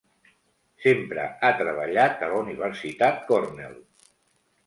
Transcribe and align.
Sempre 0.85 1.25
ha 1.25 1.51
treballat 1.59 2.25
a 2.27 2.29
la 2.31 2.41
Universitat 2.45 3.23
Cornell. 3.29 3.77